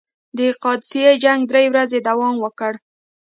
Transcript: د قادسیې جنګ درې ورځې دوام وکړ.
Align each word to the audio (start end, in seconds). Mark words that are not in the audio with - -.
د 0.37 0.39
قادسیې 0.63 1.11
جنګ 1.23 1.41
درې 1.51 1.65
ورځې 1.71 1.99
دوام 2.07 2.35
وکړ. 2.39 2.73